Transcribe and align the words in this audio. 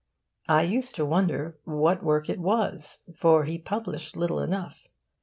I 0.49 0.63
used 0.63 0.95
to 0.95 1.05
wonder 1.05 1.59
what 1.63 2.01
work 2.01 2.27
it 2.27 2.39
was, 2.39 3.01
for 3.15 3.43
he 3.45 3.59
published 3.59 4.17
little 4.17 4.39
enough. 4.39 4.87